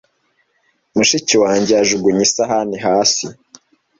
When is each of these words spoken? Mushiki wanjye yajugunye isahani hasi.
Mushiki 0.95 1.35
wanjye 1.43 1.71
yajugunye 1.79 2.21
isahani 2.27 2.77
hasi. 2.85 3.25